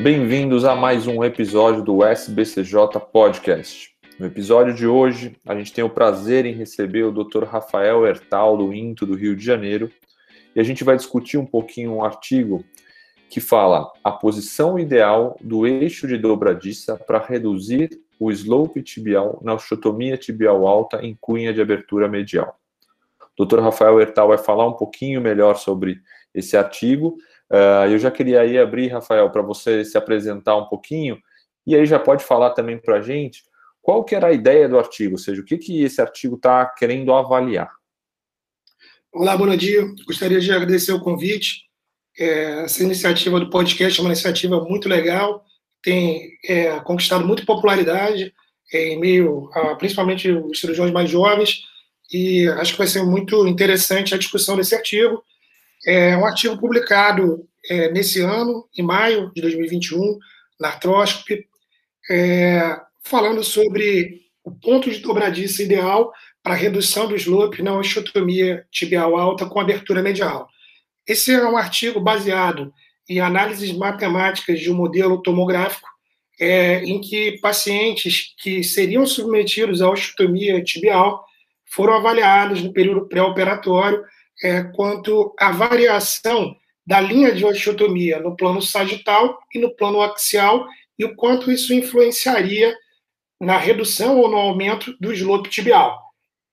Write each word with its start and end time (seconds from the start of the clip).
Bem-vindos 0.00 0.64
a 0.64 0.74
mais 0.74 1.06
um 1.06 1.22
episódio 1.22 1.82
do 1.82 2.02
SBCJ 2.02 2.98
Podcast. 3.12 3.94
No 4.18 4.26
episódio 4.26 4.74
de 4.74 4.86
hoje, 4.86 5.36
a 5.46 5.54
gente 5.54 5.72
tem 5.72 5.84
o 5.84 5.90
prazer 5.90 6.46
em 6.46 6.54
receber 6.54 7.04
o 7.04 7.12
Dr. 7.12 7.44
Rafael 7.44 8.06
Hertal, 8.06 8.56
do 8.56 8.72
INTO 8.72 9.06
do 9.06 9.14
Rio 9.14 9.36
de 9.36 9.44
Janeiro, 9.44 9.92
e 10.56 10.60
a 10.60 10.62
gente 10.62 10.82
vai 10.82 10.96
discutir 10.96 11.36
um 11.36 11.46
pouquinho 11.46 11.92
um 11.92 12.04
artigo 12.04 12.64
que 13.28 13.40
fala 13.40 13.92
a 14.02 14.10
posição 14.10 14.78
ideal 14.78 15.36
do 15.40 15.66
eixo 15.66 16.08
de 16.08 16.16
dobradiça 16.16 16.96
para 16.96 17.18
reduzir 17.18 17.90
o 18.18 18.30
slope 18.30 18.82
tibial 18.82 19.40
na 19.42 19.54
osteotomia 19.54 20.16
tibial 20.16 20.66
alta 20.66 21.04
em 21.04 21.16
cunha 21.20 21.52
de 21.52 21.60
abertura 21.60 22.08
medial. 22.08 22.58
O 23.38 23.44
Dr. 23.44 23.60
Rafael 23.60 24.00
Hertal 24.00 24.28
vai 24.28 24.38
falar 24.38 24.66
um 24.66 24.74
pouquinho 24.74 25.20
melhor 25.20 25.56
sobre 25.56 26.00
esse 26.34 26.56
artigo. 26.56 27.16
Uh, 27.52 27.90
eu 27.90 27.98
já 27.98 28.10
queria 28.10 28.40
aí 28.40 28.58
abrir, 28.58 28.88
Rafael, 28.88 29.28
para 29.30 29.42
você 29.42 29.84
se 29.84 29.98
apresentar 29.98 30.56
um 30.56 30.66
pouquinho, 30.66 31.20
e 31.66 31.74
aí 31.74 31.84
já 31.84 31.98
pode 31.98 32.24
falar 32.24 32.50
também 32.50 32.78
para 32.78 32.96
a 32.96 33.02
gente 33.02 33.42
qual 33.82 34.04
que 34.04 34.14
era 34.14 34.28
a 34.28 34.32
ideia 34.32 34.68
do 34.68 34.78
artigo, 34.78 35.14
ou 35.14 35.18
seja, 35.18 35.42
o 35.42 35.44
que, 35.44 35.58
que 35.58 35.82
esse 35.82 36.00
artigo 36.00 36.36
está 36.36 36.64
querendo 36.64 37.12
avaliar. 37.12 37.70
Olá, 39.12 39.36
bom 39.36 39.54
dia. 39.56 39.84
Gostaria 40.06 40.40
de 40.40 40.52
agradecer 40.52 40.92
o 40.92 41.00
convite. 41.00 41.64
É, 42.18 42.62
essa 42.64 42.82
iniciativa 42.82 43.40
do 43.40 43.50
podcast 43.50 43.98
é 43.98 44.02
uma 44.02 44.10
iniciativa 44.10 44.60
muito 44.60 44.88
legal, 44.88 45.44
tem 45.82 46.38
é, 46.44 46.78
conquistado 46.80 47.26
muita 47.26 47.44
popularidade 47.44 48.32
é, 48.72 48.88
em 48.90 49.00
meio 49.00 49.50
a, 49.52 49.74
principalmente 49.74 50.30
os 50.30 50.60
cirurgiões 50.60 50.92
mais 50.92 51.10
jovens, 51.10 51.62
e 52.10 52.46
acho 52.48 52.72
que 52.72 52.78
vai 52.78 52.86
ser 52.86 53.02
muito 53.02 53.46
interessante 53.48 54.14
a 54.14 54.18
discussão 54.18 54.56
desse 54.56 54.74
artigo. 54.74 55.24
É 55.84 56.16
um 56.16 56.24
artigo 56.24 56.56
publicado 56.58 57.48
é, 57.68 57.90
nesse 57.90 58.20
ano, 58.20 58.68
em 58.76 58.82
maio 58.82 59.30
de 59.34 59.40
2021, 59.40 60.18
na 60.60 60.68
Arthroscopy, 60.68 61.46
é, 62.10 62.76
falando 63.02 63.42
sobre 63.42 64.22
o 64.44 64.50
ponto 64.50 64.90
de 64.90 64.98
dobradiça 64.98 65.62
ideal 65.62 66.12
para 66.42 66.54
redução 66.54 67.06
do 67.06 67.14
slope 67.14 67.62
na 67.62 67.76
osteotomia 67.76 68.66
tibial 68.70 69.16
alta 69.16 69.46
com 69.46 69.60
abertura 69.60 70.02
medial. 70.02 70.48
Esse 71.06 71.32
é 71.32 71.44
um 71.44 71.56
artigo 71.56 72.00
baseado 72.00 72.72
em 73.08 73.20
análises 73.20 73.72
matemáticas 73.72 74.60
de 74.60 74.70
um 74.70 74.74
modelo 74.74 75.22
tomográfico 75.22 75.88
é, 76.40 76.82
em 76.84 77.00
que 77.00 77.38
pacientes 77.40 78.34
que 78.38 78.64
seriam 78.64 79.06
submetidos 79.06 79.82
à 79.82 79.90
osteotomia 79.90 80.62
tibial 80.62 81.24
foram 81.66 81.94
avaliados 81.94 82.62
no 82.62 82.72
período 82.72 83.06
pré-operatório 83.06 84.02
é, 84.42 84.64
quanto 84.64 85.34
à 85.38 85.52
variação 85.52 86.56
da 86.86 87.00
linha 87.00 87.32
de 87.32 87.44
osteotomia 87.44 88.18
no 88.18 88.36
plano 88.36 88.60
sagital 88.60 89.38
e 89.54 89.58
no 89.58 89.74
plano 89.74 90.00
axial 90.02 90.66
e 90.98 91.04
o 91.04 91.14
quanto 91.14 91.50
isso 91.50 91.72
influenciaria 91.72 92.76
na 93.40 93.56
redução 93.56 94.18
ou 94.18 94.30
no 94.30 94.36
aumento 94.36 94.96
do 95.00 95.12
slope 95.12 95.48
tibial. 95.48 96.00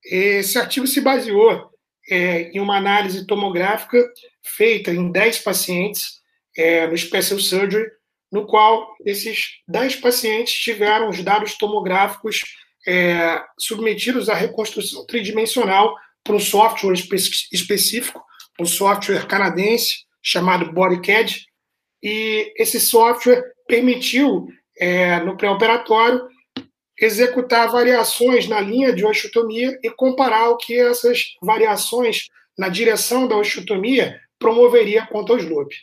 Esse 0.04 0.58
artigo 0.58 0.86
se 0.86 1.00
baseou 1.00 1.70
é, 2.08 2.50
em 2.50 2.60
uma 2.60 2.76
análise 2.76 3.26
tomográfica 3.26 3.98
feita 4.42 4.90
em 4.90 5.10
10 5.10 5.38
pacientes 5.40 6.20
é, 6.56 6.86
no 6.86 6.96
Special 6.96 7.38
Surgery, 7.38 7.88
no 8.32 8.46
qual 8.46 8.94
esses 9.04 9.60
10 9.68 9.96
pacientes 9.96 10.54
tiveram 10.54 11.08
os 11.08 11.22
dados 11.22 11.54
tomográficos 11.56 12.42
é, 12.86 13.42
submetidos 13.58 14.28
à 14.28 14.34
reconstrução 14.34 15.04
tridimensional 15.06 15.94
por 16.24 16.34
um 16.34 16.40
software 16.40 16.94
espe 16.94 17.16
específico, 17.52 18.22
um 18.58 18.64
software 18.64 19.26
canadense 19.26 20.04
chamado 20.22 20.72
BodyCAD, 20.72 21.46
e 22.02 22.52
esse 22.56 22.80
software 22.80 23.44
permitiu, 23.66 24.48
é, 24.78 25.20
no 25.20 25.36
pré-operatório, 25.36 26.28
executar 26.98 27.70
variações 27.70 28.46
na 28.48 28.60
linha 28.60 28.92
de 28.92 29.04
osteotomia 29.04 29.78
e 29.82 29.90
comparar 29.90 30.50
o 30.50 30.56
que 30.56 30.78
essas 30.78 31.34
variações 31.42 32.28
na 32.58 32.68
direção 32.68 33.26
da 33.26 33.36
osteotomia 33.36 34.20
promoveria 34.38 35.06
quanto 35.06 35.32
ao 35.32 35.38
slope. 35.38 35.76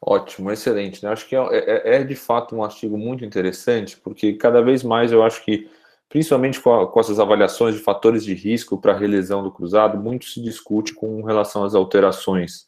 Ótimo, 0.00 0.50
excelente. 0.50 1.02
Né? 1.02 1.10
Acho 1.10 1.26
que 1.26 1.34
é, 1.34 1.40
é, 1.40 1.96
é, 1.96 2.04
de 2.04 2.14
fato 2.14 2.54
um 2.54 2.62
artigo 2.62 2.96
muito 2.96 3.24
interessante, 3.24 3.96
porque 3.98 4.34
cada 4.34 4.62
vez 4.62 4.82
mais 4.82 5.10
eu 5.10 5.22
acho 5.22 5.44
que, 5.44 5.68
principalmente 6.08 6.60
com, 6.60 6.72
a, 6.72 6.90
com 6.90 7.00
essas 7.00 7.18
avaliações 7.18 7.74
de 7.74 7.80
fatores 7.80 8.24
de 8.24 8.32
risco 8.32 8.80
para 8.80 8.92
a 8.92 8.96
relesão 8.96 9.42
do 9.42 9.50
cruzado, 9.50 9.98
muito 9.98 10.26
se 10.26 10.40
discute 10.40 10.94
com 10.94 11.22
relação 11.22 11.64
às 11.64 11.74
alterações 11.74 12.67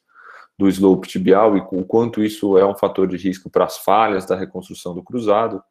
do 0.60 0.68
slope 0.68 1.08
tibial 1.08 1.56
e 1.56 1.62
com 1.62 1.82
quanto 1.82 2.22
isso 2.22 2.58
é 2.58 2.66
um 2.66 2.76
fator 2.76 3.08
de 3.08 3.16
risco 3.16 3.48
para 3.48 3.64
as 3.64 3.78
falhas 3.78 4.26
da 4.26 4.36
reconstrução 4.36 4.94
do 4.94 5.02
cruzado. 5.02 5.62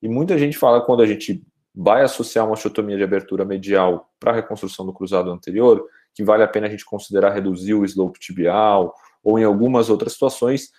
E 0.00 0.08
muita 0.08 0.38
gente 0.38 0.56
fala 0.56 0.80
quando 0.80 1.02
a 1.02 1.06
gente 1.06 1.44
vai 1.74 2.02
associar 2.02 2.46
uma 2.46 2.52
osteotomia 2.52 2.96
de 2.96 3.02
abertura 3.02 3.44
medial 3.44 4.08
para 4.20 4.30
a 4.30 4.34
reconstrução 4.36 4.86
do 4.86 4.92
cruzado 4.92 5.28
anterior, 5.28 5.84
que 6.14 6.22
vale 6.22 6.44
a 6.44 6.48
pena 6.48 6.68
a 6.68 6.70
gente 6.70 6.84
considerar 6.84 7.34
reduzir 7.34 7.74
o 7.74 7.84
slope 7.84 8.20
tibial, 8.20 8.94
ou 9.24 9.40
em 9.40 9.44
algumas 9.44 9.90
outras 9.90 10.12
situações, 10.12 10.70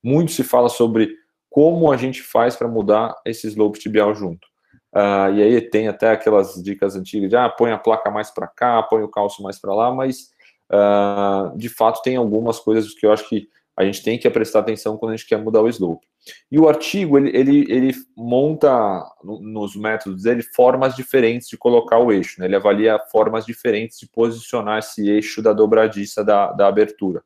muito 0.00 0.30
se 0.30 0.44
fala 0.44 0.68
sobre 0.68 1.12
como 1.50 1.90
a 1.90 1.96
gente 1.96 2.22
faz 2.22 2.54
para 2.54 2.68
mudar 2.68 3.16
esse 3.24 3.48
slope 3.48 3.80
tibial 3.80 4.14
junto. 4.14 4.46
Uh, 4.94 5.34
e 5.34 5.42
aí 5.42 5.60
tem 5.60 5.88
até 5.88 6.12
aquelas 6.12 6.54
dicas 6.62 6.94
antigas 6.94 7.30
de 7.30 7.36
ah, 7.36 7.48
põe 7.48 7.72
a 7.72 7.78
placa 7.78 8.12
mais 8.12 8.30
para 8.30 8.46
cá, 8.46 8.80
põe 8.80 9.02
o 9.02 9.08
calço 9.08 9.42
mais 9.42 9.58
para 9.58 9.74
lá, 9.74 9.92
mas 9.92 10.30
uh, 10.72 11.56
de 11.56 11.68
fato 11.68 12.02
tem 12.02 12.16
algumas 12.16 12.58
coisas 12.58 12.94
que 12.94 13.06
eu 13.06 13.12
acho 13.12 13.28
que 13.28 13.48
a 13.78 13.84
gente 13.84 14.02
tem 14.02 14.18
que 14.18 14.28
prestar 14.28 14.58
atenção 14.58 14.96
quando 14.96 15.12
a 15.12 15.16
gente 15.16 15.28
quer 15.28 15.38
mudar 15.38 15.62
o 15.62 15.68
slope. 15.68 16.04
E 16.50 16.58
o 16.58 16.68
artigo, 16.68 17.16
ele, 17.16 17.30
ele, 17.36 17.72
ele 17.72 17.94
monta 18.16 19.04
nos 19.22 19.76
métodos 19.76 20.24
dele 20.24 20.42
formas 20.42 20.96
diferentes 20.96 21.48
de 21.48 21.56
colocar 21.56 21.98
o 21.98 22.10
eixo, 22.10 22.40
né? 22.40 22.46
ele 22.46 22.56
avalia 22.56 22.98
formas 23.10 23.46
diferentes 23.46 23.98
de 24.00 24.08
posicionar 24.08 24.80
esse 24.80 25.08
eixo 25.08 25.40
da 25.40 25.52
dobradiça 25.52 26.24
da, 26.24 26.52
da 26.52 26.66
abertura. 26.66 27.22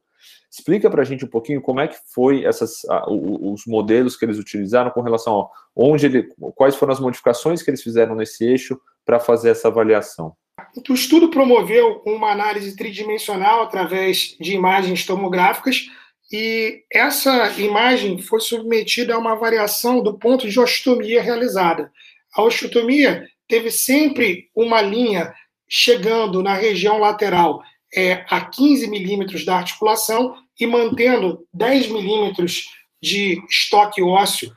Explica 0.51 0.91
para 0.91 1.01
a 1.01 1.05
gente 1.05 1.25
um 1.25 1.29
pouquinho 1.29 1.63
como 1.63 1.81
é 1.81 1.89
que 1.89 1.97
foi 2.13 2.45
essas, 2.45 2.83
os 3.09 3.65
modelos 3.67 4.15
que 4.15 4.25
eles 4.27 4.39
utilizaram 4.39 4.91
com 4.91 5.01
relação 5.01 5.41
a 5.41 5.49
onde 5.75 6.05
ele, 6.05 6.29
quais 6.55 6.77
foram 6.77 6.93
as 6.93 7.01
modificações 7.01 7.63
que 7.63 7.71
eles 7.71 7.83
fizeram 7.83 8.15
nesse 8.15 8.45
eixo 8.45 8.79
para 9.07 9.19
fazer 9.19 9.49
essa 9.49 9.69
avaliação. 9.69 10.37
O 10.75 10.95
estudo 10.95 11.29
promoveu 11.29 12.03
uma 12.07 12.31
análise 12.31 12.75
tridimensional 12.75 13.63
através 13.63 14.37
de 14.41 14.55
imagens 14.55 15.05
tomográficas 15.05 15.87
e 16.33 16.83
essa 16.91 17.51
imagem 17.61 18.17
foi 18.19 18.41
submetida 18.41 19.15
a 19.15 19.19
uma 19.19 19.35
variação 19.35 20.03
do 20.03 20.19
ponto 20.19 20.49
de 20.49 20.59
osteotomia 20.59 21.21
realizada. 21.21 21.93
A 22.35 22.43
osteotomia 22.43 23.29
teve 23.47 23.71
sempre 23.71 24.49
uma 24.57 24.81
linha 24.81 25.35
chegando 25.69 26.43
na 26.43 26.55
região 26.55 26.99
lateral 26.99 27.63
é, 27.95 28.25
a 28.31 28.41
15 28.41 28.89
milímetros 28.89 29.45
da 29.45 29.57
articulação 29.57 30.35
e 30.59 30.67
mantendo 30.67 31.47
10 31.53 31.89
milímetros 31.89 32.65
de 33.03 33.43
estoque 33.51 34.03
ósseo 34.03 34.51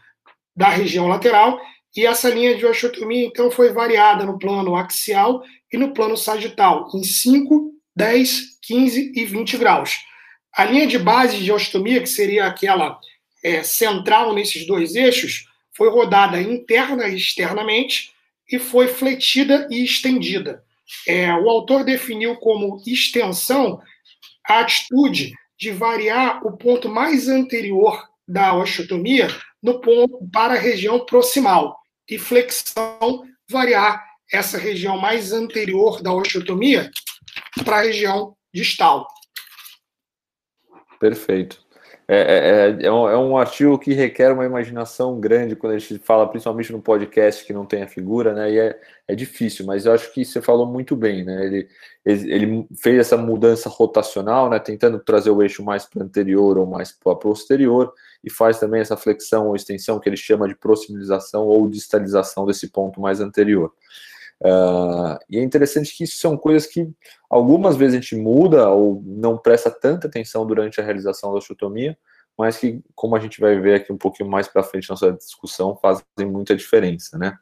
da 0.56 0.70
região 0.70 1.08
lateral. 1.08 1.60
E 1.96 2.06
essa 2.06 2.30
linha 2.30 2.56
de 2.56 2.66
osteotomia, 2.66 3.26
então, 3.26 3.52
foi 3.52 3.74
variada 3.74 4.26
no 4.26 4.40
plano 4.40 4.76
axial 4.76 5.44
e 5.76 5.78
no 5.78 5.94
plano 5.94 6.16
sagital, 6.16 6.90
em 6.96 7.04
5, 7.04 7.74
10, 7.94 8.60
15 8.62 9.12
e 9.14 9.26
20 9.26 9.58
graus. 9.58 9.98
A 10.54 10.64
linha 10.64 10.88
de 10.88 10.98
base 10.98 11.38
de 11.40 11.52
osteotomia, 11.52 12.00
que 12.00 12.08
seria 12.08 12.46
aquela 12.46 12.98
é, 13.44 13.62
central 13.62 14.34
nesses 14.34 14.66
dois 14.66 14.96
eixos, 14.96 15.46
foi 15.76 15.90
rodada 15.90 16.42
interna 16.42 17.10
e 17.10 17.18
externamente 17.18 18.14
e 18.50 18.58
foi 18.58 18.88
fletida 18.88 19.68
e 19.70 19.84
estendida. 19.84 20.64
É, 21.06 21.34
o 21.34 21.50
autor 21.50 21.84
definiu 21.84 22.38
como 22.38 22.82
extensão 22.88 23.82
a 24.48 24.60
atitude 24.60 25.34
de 25.60 25.72
variar 25.72 26.46
o 26.48 26.56
ponto 26.56 26.88
mais 26.88 27.28
anterior 27.28 28.02
da 28.26 28.56
osteotomia 28.56 29.28
no 29.62 29.82
ponto 29.82 30.26
para 30.32 30.54
a 30.54 30.60
região 30.60 31.06
proximal 31.06 31.78
e 32.10 32.18
flexão 32.18 33.24
variar 33.50 34.15
essa 34.32 34.58
região 34.58 34.98
mais 34.98 35.32
anterior 35.32 36.02
da 36.02 36.14
osteotomia 36.14 36.90
para 37.64 37.78
a 37.78 37.82
região 37.82 38.36
distal. 38.54 39.08
Perfeito. 41.00 41.66
É, 42.08 42.18
é, 42.18 42.84
é, 42.84 42.86
é, 42.86 42.92
um, 42.92 43.10
é, 43.10 43.18
um, 43.18 43.36
artigo 43.36 43.80
que 43.80 43.92
requer 43.92 44.32
uma 44.32 44.46
imaginação 44.46 45.20
grande 45.20 45.56
quando 45.56 45.74
a 45.74 45.80
gente 45.80 45.98
fala, 45.98 46.30
principalmente 46.30 46.72
no 46.72 46.80
podcast 46.80 47.44
que 47.44 47.52
não 47.52 47.66
tem 47.66 47.82
a 47.82 47.88
figura, 47.88 48.32
né? 48.32 48.52
E 48.52 48.60
é, 48.60 48.80
é 49.08 49.16
difícil, 49.16 49.66
mas 49.66 49.88
eu 49.88 49.94
acho 49.94 50.14
que 50.14 50.24
você 50.24 50.40
falou 50.40 50.68
muito 50.68 50.96
bem, 50.96 51.24
né? 51.24 51.46
Ele, 51.46 51.68
ele 52.06 52.68
fez 52.80 53.00
essa 53.00 53.18
mudança 53.18 53.70
rotacional, 53.70 54.52
né? 54.52 54.60
Tentando 54.60 55.00
trazer 55.00 55.32
o 55.32 55.42
eixo 55.42 55.64
mais 55.64 55.86
para 55.86 56.04
anterior 56.04 56.60
ou 56.60 56.68
mais 56.68 56.92
para 56.92 57.16
posterior, 57.16 57.92
e 58.24 58.30
faz 58.30 58.60
também 58.60 58.82
essa 58.82 58.96
flexão 58.96 59.48
ou 59.48 59.56
extensão 59.56 60.00
que 60.00 60.08
ele 60.08 60.18
chama 60.18 60.48
de 60.48 60.56
proximalização 60.56 61.48
ou 61.48 61.68
distalização 61.68 62.46
desse 62.46 62.70
ponto 62.70 63.02
mais 63.02 63.20
anterior. 63.20 63.74
Uh, 64.42 65.18
e 65.30 65.40
é 65.40 65.42
interessante 65.42 65.96
que 65.96 66.04
isso 66.04 66.18
são 66.18 66.38
coisas 66.38 66.68
que 66.68 66.90
algumas 67.30 67.78
vezes 67.78 67.96
a 67.96 68.02
gente 68.02 68.16
muda 68.16 68.70
ou 68.70 69.02
não 69.06 69.38
presta 69.38 69.72
tanta 69.72 70.08
atenção 70.08 70.46
durante 70.46 70.80
a 70.80 70.84
realização 70.84 71.32
da 71.32 71.38
osteotomia, 71.38 71.98
mas 72.38 72.58
que, 72.58 72.82
como 72.94 73.16
a 73.16 73.20
gente 73.20 73.40
vai 73.40 73.60
ver 73.60 73.76
aqui 73.76 73.94
um 73.94 73.98
pouquinho 73.98 74.30
mais 74.30 74.48
para 74.48 74.64
frente 74.64 74.90
na 74.90 74.94
nossa 74.94 75.14
discussão, 75.14 75.78
fazem 75.78 76.04
muita 76.26 76.56
diferença, 76.56 77.18
né? 77.18 77.38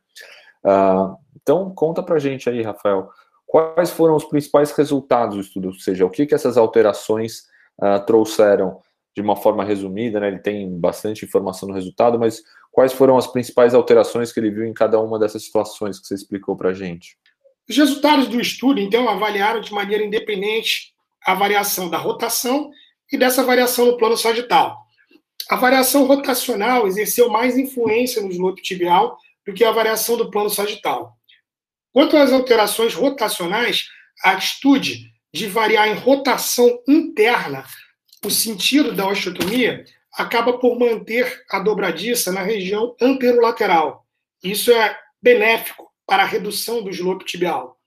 Uh, 0.63 1.17
então, 1.41 1.73
conta 1.73 2.03
para 2.03 2.15
a 2.15 2.19
gente 2.19 2.49
aí, 2.49 2.61
Rafael, 2.61 3.09
quais 3.45 3.89
foram 3.89 4.15
os 4.15 4.25
principais 4.25 4.71
resultados 4.71 5.35
do 5.35 5.41
estudo, 5.41 5.67
ou 5.69 5.73
seja, 5.73 6.05
o 6.05 6.09
que, 6.09 6.25
que 6.25 6.35
essas 6.35 6.57
alterações 6.57 7.43
uh, 7.81 8.05
trouxeram 8.05 8.79
de 9.15 9.21
uma 9.21 9.35
forma 9.35 9.63
resumida, 9.63 10.19
né? 10.19 10.27
Ele 10.27 10.39
tem 10.39 10.79
bastante 10.79 11.25
informação 11.25 11.67
no 11.67 11.75
resultado, 11.75 12.19
mas 12.19 12.43
quais 12.73 12.91
foram 12.91 13.17
as 13.17 13.27
principais 13.27 13.73
alterações 13.75 14.33
que 14.33 14.39
ele 14.39 14.49
viu 14.49 14.65
em 14.65 14.73
cada 14.73 14.99
uma 14.99 15.19
dessas 15.19 15.45
situações 15.45 15.99
que 15.99 16.07
você 16.07 16.15
explicou 16.15 16.57
para 16.57 16.71
a 16.71 16.73
gente? 16.73 17.15
Os 17.69 17.77
resultados 17.77 18.27
do 18.27 18.41
estudo, 18.41 18.79
então, 18.79 19.07
avaliaram 19.07 19.61
de 19.61 19.71
maneira 19.71 20.03
independente 20.03 20.91
a 21.23 21.35
variação 21.35 21.89
da 21.89 21.97
rotação 21.97 22.71
e 23.11 23.17
dessa 23.17 23.43
variação 23.43 23.85
no 23.85 23.95
plano 23.95 24.17
sagital. 24.17 24.83
A 25.49 25.55
variação 25.55 26.05
rotacional 26.05 26.87
exerceu 26.87 27.29
mais 27.29 27.57
influência 27.57 28.21
no 28.21 28.31
slope 28.31 28.61
tibial 28.61 29.17
do 29.45 29.53
que 29.53 29.63
a 29.63 29.71
variação 29.71 30.17
do 30.17 30.31
plano 30.31 30.49
sagital. 30.49 31.15
Quanto 31.93 32.17
às 32.17 32.33
alterações 32.33 32.95
rotacionais, 32.95 33.85
a 34.23 34.31
atitude 34.31 35.11
de 35.31 35.47
variar 35.47 35.87
em 35.87 35.95
rotação 35.95 36.81
interna 36.87 37.65
o 38.25 38.31
sentido 38.31 38.93
da 38.93 39.07
osteotomia 39.07 39.85
acaba 40.15 40.57
por 40.59 40.77
manter 40.77 41.43
a 41.49 41.59
dobradiça 41.59 42.31
na 42.31 42.41
região 42.41 42.95
anterolateral. 43.01 44.05
Isso 44.43 44.71
é 44.71 44.97
benéfico 45.21 45.91
para 46.05 46.23
a 46.23 46.27
redução 46.27 46.83
do 46.83 46.89
slope 46.89 47.25
tibial. 47.25 47.79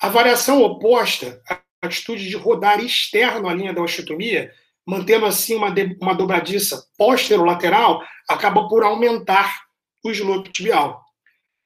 A 0.00 0.08
variação 0.08 0.62
oposta, 0.62 1.40
a 1.48 1.60
atitude 1.82 2.28
de 2.28 2.36
rodar 2.36 2.80
externo 2.80 3.48
à 3.48 3.54
linha 3.54 3.72
da 3.72 3.82
osteotomia, 3.82 4.52
mantendo 4.86 5.26
assim 5.26 5.54
uma, 5.54 5.74
uma 6.00 6.14
dobradiça 6.14 6.86
posterolateral, 6.96 8.02
acaba 8.28 8.68
por 8.68 8.82
aumentar 8.82 9.62
o 10.04 10.10
slope 10.10 10.50
tibial. 10.50 11.04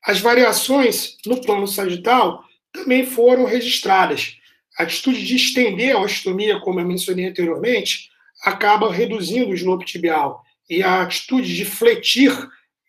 As 0.05 0.21
variações 0.21 1.17
no 1.27 1.41
plano 1.41 1.67
sagital 1.67 2.43
também 2.73 3.07
foram 3.07 3.45
registradas. 3.45 4.37
A 4.79 4.85
atitude 4.85 5.25
de 5.25 5.37
estender 5.37 5.95
a 5.95 6.01
osteotomia, 6.01 6.59
como 6.61 6.81
eu 6.81 6.87
mencionei 6.87 7.27
anteriormente, 7.27 8.12
acaba 8.43 8.93
reduzindo 8.93 9.51
o 9.51 9.55
slope 9.55 9.85
tibial. 9.85 10.43
E 10.69 10.83
a 10.83 11.03
atitude 11.03 11.55
de 11.55 11.65
fletir 11.65 12.33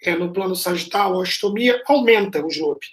é, 0.02 0.16
no 0.16 0.32
plano 0.34 0.56
sagital, 0.56 1.14
a 1.14 1.18
osteotomia, 1.18 1.82
aumenta 1.88 2.44
o 2.44 2.48
slope. 2.48 2.88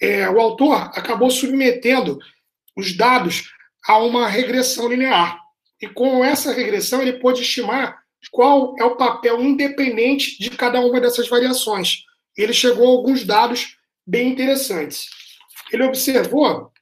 É, 0.00 0.28
o 0.28 0.40
autor 0.40 0.90
acabou 0.94 1.30
submetendo 1.30 2.18
os 2.76 2.96
dados 2.96 3.50
a 3.86 3.98
uma 3.98 4.26
regressão 4.26 4.88
linear. 4.88 5.40
E 5.80 5.88
com 5.88 6.24
essa 6.24 6.52
regressão, 6.52 7.02
ele 7.02 7.14
pôde 7.14 7.42
estimar 7.42 8.02
qual 8.30 8.74
é 8.78 8.84
o 8.84 8.96
papel 8.96 9.40
independente 9.42 10.38
de 10.38 10.50
cada 10.50 10.80
uma 10.80 11.00
dessas 11.00 11.28
variações. 11.28 12.04
Ele 12.36 12.52
chegou 12.52 12.86
a 12.86 12.90
alguns 12.90 13.24
dados 13.24 13.76
bem 14.06 14.30
interessantes. 14.30 15.08
Ele 15.72 15.84
observou 15.84 16.72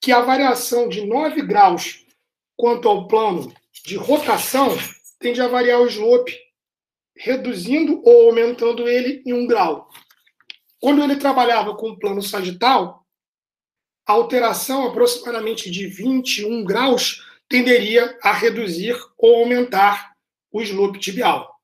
que 0.00 0.12
a 0.12 0.20
variação 0.20 0.88
de 0.88 1.04
9 1.04 1.42
graus 1.42 2.04
quanto 2.56 2.88
ao 2.88 3.06
plano 3.06 3.52
de 3.86 3.96
rotação 3.96 4.76
tende 5.20 5.40
a 5.40 5.46
variar 5.46 5.80
o 5.80 5.86
slope, 5.86 6.36
reduzindo 7.16 8.02
ou 8.04 8.28
aumentando 8.28 8.88
ele 8.88 9.22
em 9.24 9.32
um 9.32 9.46
grau. 9.46 9.88
Quando 10.80 11.02
ele 11.02 11.16
trabalhava 11.16 11.74
com 11.76 11.90
o 11.90 11.98
plano 11.98 12.20
sagital, 12.20 13.06
a 14.06 14.12
alteração 14.12 14.86
aproximadamente 14.86 15.70
de 15.70 15.86
21 15.86 16.64
graus 16.64 17.24
tenderia 17.48 18.18
a 18.22 18.32
reduzir 18.32 18.96
ou 19.16 19.36
aumentar 19.36 20.12
o 20.52 20.60
slope 20.60 20.98
tibial. 20.98 21.54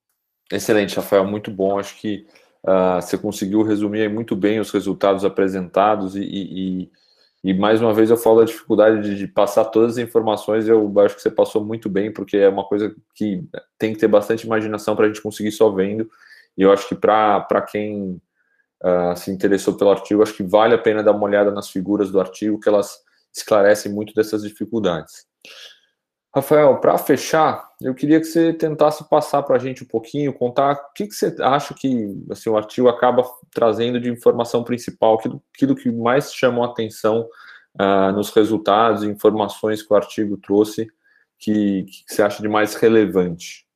Excelente, 0.51 0.97
Rafael, 0.97 1.25
muito 1.25 1.51
bom. 1.51 1.79
Acho 1.79 1.97
que 1.97 2.27
uh, 2.63 3.01
você 3.01 3.19
conseguiu 3.19 3.63
resumir 3.63 4.09
muito 4.09 4.37
bem 4.37 4.61
os 4.61 4.71
resultados 4.71 5.25
apresentados 5.25 6.15
e, 6.15 6.23
e, 6.23 6.91
e, 7.45 7.53
mais 7.53 7.81
uma 7.81 7.93
vez 7.93 8.09
eu 8.09 8.17
falo 8.17 8.39
da 8.41 8.45
dificuldade 8.45 9.03
de, 9.03 9.17
de, 9.17 9.27
passar 9.27 9.65
todas 9.65 9.93
as 9.93 9.99
informações. 9.99 10.69
Eu 10.69 10.93
acho 11.01 11.17
que 11.17 11.23
você 11.23 11.31
passou 11.31 11.65
muito 11.65 11.89
bem, 11.89 12.13
porque 12.13 12.37
é 12.37 12.49
uma 12.49 12.65
coisa 12.65 12.95
que 13.15 13.43
tem 13.77 13.93
que 13.93 13.99
ter 13.99 14.07
bastante 14.07 14.47
imaginação 14.47 14.95
para 14.95 15.07
a 15.07 15.09
gente 15.09 15.21
conseguir 15.21 15.51
só 15.51 15.69
vendo. 15.69 16.09
E 16.57 16.63
eu 16.63 16.73
acho 16.73 16.89
que 16.89 16.95
para 16.95 17.67
quem 17.69 18.21
uh, 18.85 19.17
se 19.17 19.33
interessou 19.33 19.77
pelo 19.77 19.91
artigo, 19.91 20.23
acho 20.23 20.35
que 20.35 20.45
vale 20.45 20.75
a 20.75 20.79
pena 20.79 21.03
dar 21.03 21.13
uma 21.13 21.25
olhada 21.25 21.51
nas 21.51 21.69
figuras 21.69 22.13
do 22.13 22.21
artigo, 22.21 22.61
que 22.61 22.69
elas 22.69 23.01
esclarecem 23.35 23.91
muito 23.91 24.15
dessas 24.15 24.43
dificuldades. 24.43 25.27
Rafael, 26.35 26.79
para 26.79 26.97
fechar, 26.97 27.69
eu 27.81 27.95
queria 27.95 28.19
que 28.19 28.25
você 28.25 28.53
tentasse 28.55 29.07
passar 29.09 29.43
para 29.43 29.57
a 29.57 29.59
gente 29.59 29.83
um 29.83 29.87
pouquinho, 29.87 30.33
contar 30.33 30.73
o 30.73 30.93
que, 30.95 31.07
que 31.07 31.15
você 31.15 31.35
acha 31.41 31.75
que 31.75 32.25
assim, 32.31 32.49
o 32.49 32.57
artigo 32.57 32.89
acaba 32.89 33.23
trazendo 33.53 34.01
de 34.01 34.11
informação 34.11 34.65
principal, 34.65 35.15
aquilo, 35.15 35.43
aquilo 35.55 35.75
que 35.75 35.91
mais 35.91 36.33
chamou 36.33 36.65
atenção 36.65 37.29
uh, 37.81 38.13
nos 38.13 38.31
resultados 38.31 39.05
informações 39.05 39.83
que 39.83 39.93
o 39.93 39.97
artigo 39.97 40.37
trouxe, 40.37 40.89
que, 41.39 41.85
que 41.85 42.05
você 42.07 42.23
acha 42.23 42.43
de 42.43 42.49
mais 42.49 42.75
relevante. 42.75 43.67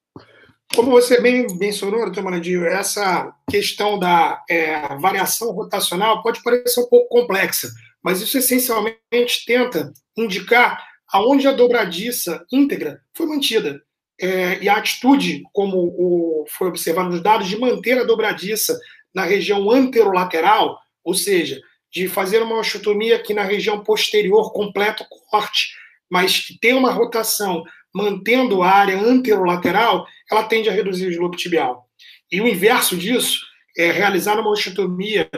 Como 0.75 0.91
você 0.91 1.21
bem 1.21 1.47
mencionou, 1.59 2.05
doutor 2.05 2.25
Manadio, 2.25 2.67
essa 2.67 3.33
questão 3.49 3.99
da 3.99 4.43
é, 4.51 4.97
variação 4.97 5.53
rotacional 5.53 6.23
pode 6.23 6.43
parecer 6.43 6.81
um 6.81 6.89
pouco 6.89 7.09
complexa, 7.09 7.71
mas 8.03 8.21
isso 8.21 8.37
essencialmente 8.37 9.45
tenta 9.47 9.93
indicar 10.17 10.85
aonde 11.13 11.47
a 11.47 11.53
dobradiça 11.53 12.45
íntegra 12.53 13.01
foi 13.15 13.27
mantida. 13.27 13.81
É, 14.21 14.63
e 14.63 14.69
a 14.69 14.77
atitude, 14.77 15.43
como 15.53 15.77
o, 15.79 16.45
foi 16.49 16.69
observado 16.69 17.11
nos 17.11 17.23
dados, 17.23 17.49
de 17.49 17.59
manter 17.59 17.99
a 17.99 18.05
dobradiça 18.05 18.79
na 19.17 19.25
região 19.25 19.71
anterolateral, 19.71 20.79
ou 21.03 21.15
seja, 21.15 21.59
de 21.91 22.07
fazer 22.07 22.43
uma 22.43 22.59
osteotomia 22.59 23.17
aqui 23.17 23.33
na 23.33 23.43
região 23.43 23.83
posterior, 23.83 24.53
completo 24.53 25.07
corte, 25.31 25.75
mas 26.11 26.41
que 26.41 26.59
tem 26.59 26.75
uma 26.75 26.93
rotação 26.93 27.65
mantendo 27.95 28.63
a 28.63 28.69
área 28.69 28.99
anterolateral, 29.01 30.07
ela 30.31 30.45
tende 30.45 30.69
a 30.69 30.73
reduzir 30.73 31.07
o 31.07 31.11
slope 31.11 31.39
tibial. 31.39 31.89
E 32.31 32.43
o 32.43 32.47
inverso 32.47 32.95
disso 32.95 33.41
é 33.75 33.91
realizar 33.91 34.39
uma 34.39 34.51
osteotomia 34.51 35.31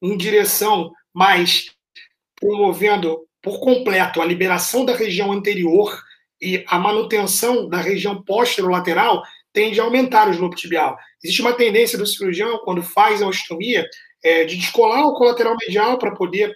em 0.00 0.16
direção 0.16 0.92
mais 1.12 1.72
promovendo 2.36 3.26
por 3.42 3.58
completo 3.58 4.22
a 4.22 4.24
liberação 4.24 4.84
da 4.84 4.94
região 4.94 5.32
anterior 5.32 6.00
e 6.40 6.64
a 6.68 6.78
manutenção 6.78 7.68
da 7.68 7.78
região 7.78 8.22
posterolateral 8.22 9.24
tende 9.52 9.80
a 9.80 9.84
aumentar 9.84 10.28
o 10.28 10.32
slope 10.32 10.54
tibial. 10.54 10.96
Existe 11.24 11.40
uma 11.40 11.54
tendência 11.54 11.96
do 11.96 12.06
cirurgião, 12.06 12.58
quando 12.58 12.82
faz 12.82 13.22
a 13.22 13.26
ostomia, 13.26 13.88
é, 14.22 14.44
de 14.44 14.56
descolar 14.56 15.06
o 15.06 15.14
colateral 15.14 15.56
medial 15.58 15.98
para 15.98 16.14
poder 16.14 16.54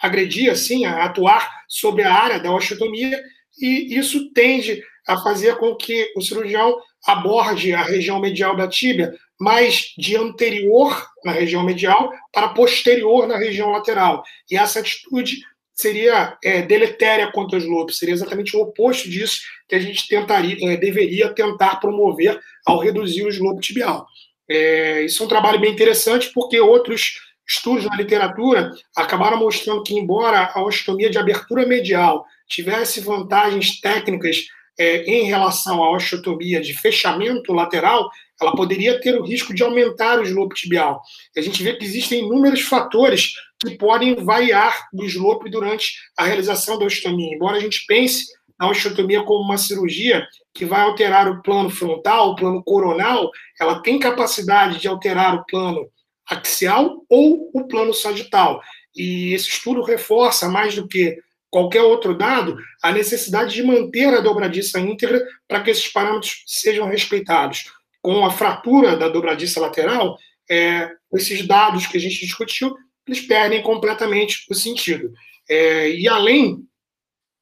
agredir, 0.00 0.50
assim, 0.50 0.86
atuar 0.86 1.46
sobre 1.68 2.02
a 2.04 2.12
área 2.12 2.40
da 2.40 2.50
osteotomia, 2.50 3.20
e 3.60 3.98
isso 3.98 4.32
tende 4.32 4.82
a 5.06 5.18
fazer 5.18 5.56
com 5.56 5.74
que 5.76 6.10
o 6.16 6.22
cirurgião 6.22 6.80
aborde 7.06 7.74
a 7.74 7.82
região 7.82 8.18
medial 8.18 8.56
da 8.56 8.66
tíbia 8.68 9.14
mais 9.38 9.94
de 9.96 10.16
anterior 10.16 11.06
na 11.24 11.32
região 11.32 11.62
medial 11.62 12.12
para 12.32 12.48
posterior 12.48 13.26
na 13.26 13.36
região 13.36 13.70
lateral. 13.70 14.22
E 14.50 14.56
essa 14.56 14.80
atitude 14.80 15.38
seria 15.78 16.36
é, 16.42 16.60
deletéria 16.62 17.30
contra 17.30 17.56
os 17.56 17.64
lobos, 17.64 17.98
seria 17.98 18.12
exatamente 18.12 18.56
o 18.56 18.60
oposto 18.60 19.08
disso 19.08 19.42
que 19.68 19.76
a 19.76 19.78
gente 19.78 20.08
tentaria, 20.08 20.56
é, 20.60 20.76
deveria 20.76 21.32
tentar 21.32 21.76
promover 21.76 22.40
ao 22.66 22.80
reduzir 22.80 23.22
o 23.22 23.42
lobo 23.44 23.60
tibial. 23.60 24.04
É, 24.50 25.02
isso 25.02 25.22
é 25.22 25.26
um 25.26 25.28
trabalho 25.28 25.60
bem 25.60 25.70
interessante 25.70 26.32
porque 26.34 26.58
outros 26.58 27.20
estudos 27.48 27.84
na 27.84 27.96
literatura 27.96 28.72
acabaram 28.96 29.38
mostrando 29.38 29.84
que, 29.84 29.94
embora 29.94 30.50
a 30.52 30.64
osteotomia 30.64 31.10
de 31.10 31.18
abertura 31.18 31.64
medial 31.64 32.26
tivesse 32.48 33.00
vantagens 33.00 33.80
técnicas 33.80 34.48
é, 34.76 35.04
em 35.04 35.26
relação 35.26 35.82
à 35.82 35.92
osteotomia 35.92 36.60
de 36.60 36.74
fechamento 36.74 37.52
lateral, 37.52 38.10
ela 38.40 38.54
poderia 38.56 39.00
ter 39.00 39.16
o 39.16 39.24
risco 39.24 39.54
de 39.54 39.62
aumentar 39.62 40.18
o 40.18 40.24
slope 40.24 40.56
tibial. 40.56 41.02
A 41.36 41.40
gente 41.40 41.62
vê 41.62 41.74
que 41.74 41.84
existem 41.84 42.24
inúmeros 42.24 42.62
fatores 42.62 43.32
que 43.60 43.76
podem 43.76 44.14
variar 44.24 44.88
do 44.92 45.04
slope 45.04 45.50
durante 45.50 45.94
a 46.16 46.24
realização 46.24 46.78
da 46.78 46.84
osteotomia. 46.84 47.34
Embora 47.34 47.56
a 47.56 47.60
gente 47.60 47.84
pense 47.86 48.26
na 48.58 48.68
osteotomia 48.68 49.22
como 49.22 49.44
uma 49.44 49.58
cirurgia 49.58 50.26
que 50.54 50.64
vai 50.64 50.82
alterar 50.82 51.28
o 51.28 51.42
plano 51.42 51.70
frontal, 51.70 52.30
o 52.30 52.36
plano 52.36 52.62
coronal, 52.62 53.30
ela 53.60 53.80
tem 53.80 53.98
capacidade 53.98 54.80
de 54.80 54.88
alterar 54.88 55.34
o 55.34 55.44
plano 55.44 55.88
axial 56.28 57.04
ou 57.08 57.50
o 57.54 57.66
plano 57.66 57.94
sagital. 57.94 58.60
E 58.94 59.32
esse 59.32 59.48
estudo 59.48 59.82
reforça 59.82 60.48
mais 60.48 60.74
do 60.74 60.86
que 60.86 61.16
qualquer 61.50 61.82
outro 61.82 62.16
dado 62.16 62.56
a 62.82 62.92
necessidade 62.92 63.54
de 63.54 63.62
manter 63.62 64.12
a 64.12 64.20
dobradiça 64.20 64.78
íntegra 64.78 65.24
para 65.46 65.62
que 65.62 65.70
esses 65.70 65.88
parâmetros 65.88 66.42
sejam 66.46 66.88
respeitados. 66.88 67.72
Com 68.02 68.24
a 68.24 68.30
fratura 68.30 68.96
da 68.96 69.08
dobradiça 69.08 69.60
lateral, 69.60 70.18
é, 70.50 70.90
esses 71.14 71.46
dados 71.46 71.86
que 71.86 71.96
a 71.96 72.00
gente 72.00 72.20
discutiu, 72.20 72.74
eles 73.08 73.20
perdem 73.20 73.62
completamente 73.62 74.44
o 74.50 74.54
sentido. 74.54 75.12
É, 75.48 75.90
e 75.90 76.06
além 76.06 76.64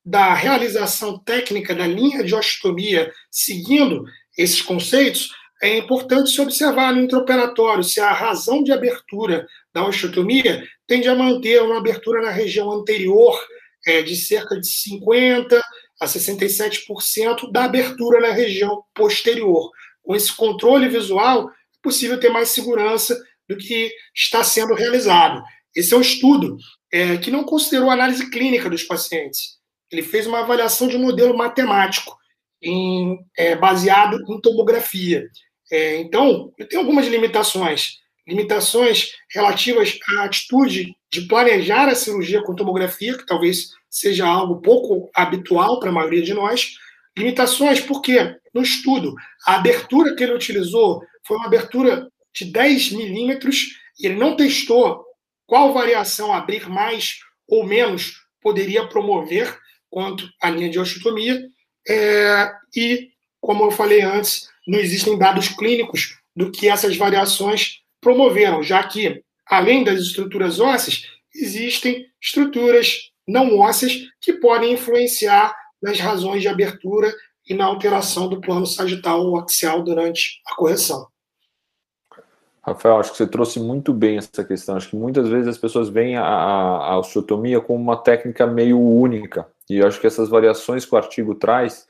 da 0.05 0.33
realização 0.35 1.19
técnica 1.19 1.75
da 1.75 1.87
linha 1.87 2.23
de 2.23 2.35
osteotomia, 2.35 3.13
seguindo 3.31 4.05
esses 4.39 4.63
conceitos, 4.63 5.31
é 5.63 5.79
importante 5.79 6.31
se 6.31 6.41
observar 6.41 6.95
no 6.95 7.03
intraoperatório 7.03 7.83
se 7.83 8.01
a 8.01 8.13
razão 8.13 8.63
de 8.63 8.73
abertura 8.73 9.47
da 9.73 9.85
osteotomia 9.85 10.63
tende 10.87 11.09
a 11.09 11.15
manter 11.15 11.63
uma 11.63 11.79
abertura 11.79 12.23
na 12.23 12.31
região 12.31 12.71
anterior 12.71 13.37
é, 13.87 14.03
de 14.03 14.15
cerca 14.15 14.61
de 14.61 14.67
50% 14.69 15.61
a 16.01 16.07
67% 16.07 17.51
da 17.51 17.65
abertura 17.65 18.21
na 18.21 18.31
região 18.31 18.83
posterior. 18.95 19.71
Com 20.03 20.15
esse 20.15 20.35
controle 20.35 20.89
visual, 20.89 21.49
é 21.49 21.53
possível 21.83 22.21
ter 22.21 22.29
mais 22.29 22.51
segurança 22.51 23.19
do 23.49 23.57
que 23.57 23.91
está 24.15 24.45
sendo 24.45 24.75
realizado. 24.75 25.43
Esse 25.76 25.92
é 25.92 25.97
um 25.99 26.00
estudo 26.00 26.56
é, 26.90 27.18
que 27.18 27.30
não 27.30 27.45
considerou 27.45 27.90
análise 27.90 28.30
clínica 28.30 28.71
dos 28.71 28.83
pacientes. 28.83 29.59
Ele 29.92 30.02
fez 30.02 30.26
uma 30.26 30.40
avaliação 30.40 30.88
de 30.88 30.97
um 30.97 31.02
modelo 31.02 31.37
matemático 31.37 32.16
em, 32.62 33.18
é, 33.37 33.54
baseado 33.54 34.18
em 34.26 34.40
tomografia. 34.40 35.28
É, 35.71 35.99
então, 35.99 36.50
tem 36.71 36.78
algumas 36.78 37.06
limitações. 37.06 37.99
Limitações 38.26 39.11
relativas 39.30 39.99
à 40.16 40.25
atitude 40.25 40.97
de 41.12 41.21
planejar 41.23 41.88
a 41.88 41.95
cirurgia 41.95 42.42
com 42.42 42.56
tomografia, 42.56 43.16
que 43.16 43.26
talvez 43.26 43.71
seja 43.90 44.26
algo 44.26 44.62
pouco 44.62 45.11
habitual 45.14 45.78
para 45.78 45.90
a 45.90 45.92
maioria 45.92 46.23
de 46.23 46.33
nós. 46.33 46.73
Limitações 47.16 47.80
porque, 47.80 48.35
no 48.52 48.62
estudo, 48.62 49.14
a 49.47 49.56
abertura 49.56 50.14
que 50.14 50.25
ele 50.25 50.35
utilizou 50.35 51.02
foi 51.25 51.37
uma 51.37 51.47
abertura 51.47 52.09
de 52.35 52.47
10 52.47 52.92
milímetros 52.92 53.78
e 53.99 54.06
ele 54.06 54.16
não 54.16 54.37
testou 54.37 55.06
qual 55.47 55.73
variação 55.73 56.33
abrir 56.33 56.69
mais 56.69 57.21
ou 57.49 57.65
menos 57.65 58.26
poderia 58.41 58.87
promover 58.87 59.57
quanto 59.88 60.29
à 60.43 60.50
linha 60.50 60.69
de 60.69 60.79
osteotomia. 60.79 61.49
É, 61.88 62.53
e, 62.75 63.11
como 63.41 63.65
eu 63.65 63.71
falei 63.71 64.03
antes, 64.03 64.49
não 64.67 64.79
existem 64.79 65.17
dados 65.17 65.49
clínicos 65.49 66.19
do 66.35 66.50
que 66.50 66.69
essas 66.69 66.97
variações 66.97 67.81
promoveram, 68.00 68.62
já 68.62 68.83
que, 68.83 69.23
além 69.47 69.85
das 69.85 70.00
estruturas 70.00 70.61
ósseas, 70.61 71.03
existem 71.35 72.07
estruturas 72.21 73.11
não 73.26 73.59
ósseas 73.59 74.03
que 74.21 74.35
podem 74.35 74.73
influenciar 74.73 75.55
nas 75.83 75.99
razões 75.99 76.43
de 76.43 76.49
abertura 76.49 77.12
e 77.49 77.55
na 77.55 77.65
alteração 77.65 78.29
do 78.29 78.41
plano 78.41 78.67
sagital 78.67 79.25
ou 79.25 79.38
axial 79.38 79.83
durante 79.83 80.41
a 80.47 80.55
correção. 80.57 81.07
Rafael, 82.67 82.99
acho 82.99 83.13
que 83.13 83.19
você 83.19 83.27
trouxe 83.29 83.61
muito 83.61 83.95
bem 83.95 84.19
essa 84.19 84.45
questão. 84.45 84.77
Acho 84.77 84.91
que 84.91 84.97
muitas 84.97 85.29
vezes 85.29 85.47
as 85.47 85.57
pessoas 85.57 85.89
veem 85.89 86.17
a, 86.17 86.25
a, 86.25 86.93
a 86.93 86.99
osteotomia 86.99 87.61
como 87.61 87.81
uma 87.81 87.97
técnica 87.97 88.45
meio 88.45 88.81
única. 88.81 89.47
E 89.71 89.81
acho 89.81 90.01
que 90.01 90.07
essas 90.07 90.29
variações 90.29 90.85
que 90.85 90.93
o 90.93 90.99
artigo 90.99 91.37
traz, 91.37 91.87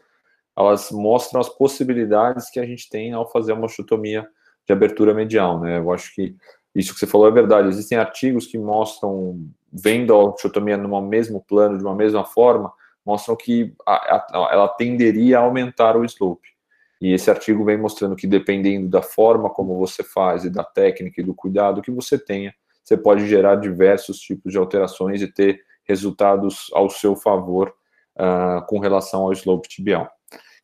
elas 0.54 0.90
mostram 0.90 1.40
as 1.40 1.48
possibilidades 1.48 2.50
que 2.50 2.60
a 2.60 2.66
gente 2.66 2.90
tem 2.90 3.14
ao 3.14 3.30
fazer 3.30 3.54
uma 3.54 3.64
osteotomia 3.64 4.28
de 4.66 4.72
abertura 4.72 5.14
medial, 5.14 5.58
né? 5.60 5.78
Eu 5.78 5.90
acho 5.92 6.14
que 6.14 6.36
isso 6.74 6.92
que 6.92 7.00
você 7.00 7.06
falou 7.06 7.26
é 7.26 7.30
verdade. 7.30 7.68
Existem 7.68 7.96
artigos 7.96 8.46
que 8.46 8.58
mostram, 8.58 9.48
vendo 9.72 10.12
a 10.12 10.24
osteotomia 10.24 10.76
no 10.76 11.00
mesmo 11.00 11.42
plano, 11.42 11.78
de 11.78 11.84
uma 11.84 11.94
mesma 11.94 12.24
forma, 12.24 12.70
mostram 13.04 13.34
que 13.34 13.72
a, 13.86 14.16
a, 14.16 14.48
ela 14.52 14.68
tenderia 14.68 15.38
a 15.38 15.42
aumentar 15.42 15.96
o 15.96 16.04
slope. 16.04 16.55
E 17.00 17.12
esse 17.12 17.30
artigo 17.30 17.64
vem 17.64 17.76
mostrando 17.76 18.16
que 18.16 18.26
dependendo 18.26 18.88
da 18.88 19.02
forma 19.02 19.50
como 19.50 19.78
você 19.78 20.02
faz 20.02 20.44
e 20.44 20.50
da 20.50 20.64
técnica 20.64 21.20
e 21.20 21.24
do 21.24 21.34
cuidado 21.34 21.82
que 21.82 21.90
você 21.90 22.18
tenha, 22.18 22.54
você 22.82 22.96
pode 22.96 23.26
gerar 23.26 23.56
diversos 23.56 24.18
tipos 24.18 24.52
de 24.52 24.58
alterações 24.58 25.20
e 25.20 25.26
ter 25.26 25.60
resultados 25.84 26.68
ao 26.72 26.88
seu 26.88 27.14
favor 27.14 27.74
uh, 28.16 28.64
com 28.66 28.78
relação 28.78 29.22
ao 29.22 29.32
slope 29.32 29.68
tibial. 29.68 30.10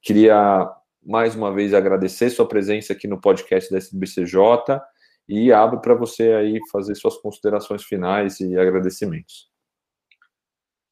Queria 0.01 0.71
mais 1.05 1.35
uma 1.35 1.53
vez 1.53 1.75
agradecer 1.75 2.31
sua 2.31 2.47
presença 2.47 2.93
aqui 2.93 3.09
no 3.09 3.21
podcast 3.21 3.71
da 3.71 3.79
SBCJ 3.79 4.81
e 5.29 5.53
abro 5.53 5.81
para 5.81 5.95
você 5.95 6.33
aí 6.33 6.61
fazer 6.71 6.95
suas 6.95 7.17
considerações 7.17 7.83
finais 7.83 8.41
e 8.41 8.57
agradecimentos. 8.57 9.51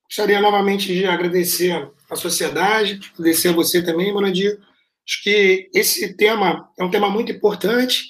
Gostaria 0.05 0.41
novamente 0.41 0.93
de 0.93 1.07
agradecer 1.07 1.89
a 2.09 2.17
sociedade, 2.17 3.01
agradecer 3.15 3.49
a 3.49 3.53
você 3.53 3.81
também, 3.81 4.13
Monadir, 4.13 4.61
Acho 5.11 5.25
que 5.25 5.69
esse 5.75 6.17
tema 6.17 6.71
é 6.79 6.85
um 6.85 6.91
tema 6.91 7.11
muito 7.11 7.33
importante. 7.33 8.05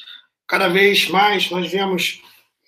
Cada 0.47 0.69
vez 0.69 1.09
mais 1.09 1.50
nós 1.50 1.73
vemos 1.73 2.21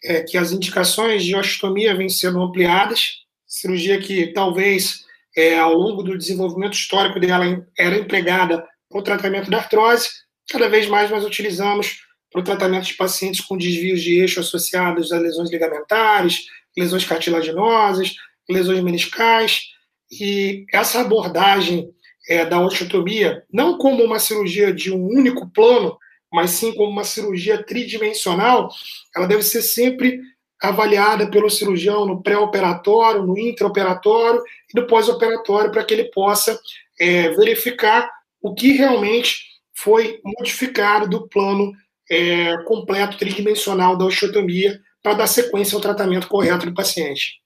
é, 0.03 0.23
que 0.23 0.39
as 0.39 0.53
indicações 0.53 1.23
de 1.23 1.37
osteotomia 1.37 1.95
vêm 1.95 2.09
sendo 2.09 2.41
ampliadas. 2.41 3.19
Cirurgia 3.47 4.01
que 4.01 4.29
talvez 4.29 5.05
é, 5.37 5.59
ao 5.59 5.75
longo 5.75 6.03
do 6.03 6.17
desenvolvimento 6.17 6.73
histórico 6.73 7.21
dela 7.21 7.45
era 7.79 7.99
empregada 7.99 8.67
para 8.89 8.99
o 8.99 9.03
tratamento 9.03 9.51
da 9.51 9.59
artrose. 9.59 10.09
Cada 10.51 10.67
vez 10.67 10.87
mais 10.87 11.11
nós 11.11 11.27
utilizamos 11.27 11.99
para 12.33 12.41
o 12.41 12.45
tratamento 12.45 12.87
de 12.87 12.95
pacientes 12.95 13.43
com 13.43 13.59
desvios 13.59 14.01
de 14.01 14.19
eixo 14.19 14.41
associados 14.41 15.13
a 15.13 15.19
lesões 15.19 15.51
ligamentares, 15.51 16.47
lesões 16.75 17.05
cartilaginosas, 17.05 18.15
lesões 18.49 18.81
meniscais. 18.81 19.65
E 20.11 20.65
essa 20.73 21.03
abordagem 21.03 21.93
é, 22.29 22.45
da 22.45 22.61
osteotomia, 22.61 23.45
não 23.53 23.79
como 23.79 24.03
uma 24.03 24.19
cirurgia 24.19 24.73
de 24.73 24.93
um 24.93 25.07
único 25.07 25.49
plano, 25.51 25.99
mas 26.33 26.51
sim 26.51 26.73
como 26.75 26.91
uma 26.91 27.05
cirurgia 27.05 27.63
tridimensional, 27.63 28.71
ela 29.15 29.27
deve 29.27 29.43
ser 29.43 29.63
sempre 29.63 30.21
avaliada 30.61 31.29
pelo 31.29 31.51
cirurgião 31.51 32.07
no 32.07 32.23
pré-operatório, 32.23 33.27
no 33.27 33.37
intraoperatório 33.37 34.41
e 34.73 34.81
no 34.81 34.87
pós-operatório, 34.87 35.73
para 35.73 35.85
que 35.85 35.93
ele 35.93 36.05
possa 36.05 36.59
é, 36.99 37.31
verificar 37.31 38.09
o 38.41 38.55
que 38.55 38.73
realmente 38.73 39.41
foi 39.75 40.21
modificado 40.25 41.09
do 41.09 41.29
plano 41.29 41.73
é, 42.09 42.57
completo 42.65 43.19
tridimensional 43.19 43.97
da 43.97 44.05
osteotomia 44.05 44.81
para 45.03 45.15
dar 45.15 45.27
sequência 45.27 45.75
ao 45.75 45.81
tratamento 45.81 46.29
correto 46.29 46.67
do 46.67 46.75
paciente. 46.75 47.41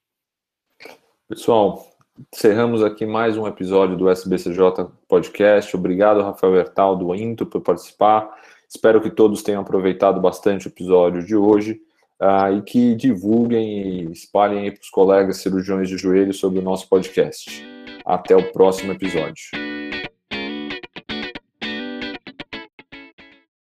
Pessoal, 1.26 1.95
Encerramos 2.32 2.82
aqui 2.82 3.04
mais 3.04 3.36
um 3.36 3.46
episódio 3.46 3.96
do 3.96 4.08
SBCJ 4.08 4.86
Podcast. 5.06 5.76
Obrigado, 5.76 6.22
Rafael 6.22 6.56
Hertal, 6.56 6.96
do 6.96 7.14
Intro, 7.14 7.44
por 7.44 7.60
participar. 7.60 8.30
Espero 8.68 9.02
que 9.02 9.10
todos 9.10 9.42
tenham 9.42 9.60
aproveitado 9.60 10.20
bastante 10.20 10.66
o 10.66 10.70
episódio 10.70 11.24
de 11.24 11.36
hoje 11.36 11.80
uh, 12.20 12.56
e 12.56 12.62
que 12.62 12.94
divulguem 12.94 14.08
e 14.08 14.12
espalhem 14.12 14.70
para 14.70 14.80
os 14.80 14.90
colegas 14.90 15.38
cirurgiões 15.38 15.88
de 15.88 15.98
joelho 15.98 16.32
sobre 16.32 16.58
o 16.58 16.62
nosso 16.62 16.88
podcast. 16.88 17.62
Até 18.04 18.34
o 18.34 18.50
próximo 18.50 18.92
episódio. 18.92 19.65